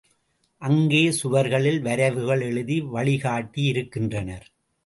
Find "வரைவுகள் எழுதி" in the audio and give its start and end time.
1.81-2.81